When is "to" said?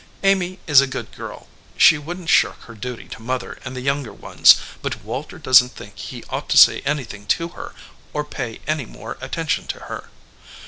3.09-3.21, 6.49-6.57, 7.27-7.49, 9.67-9.79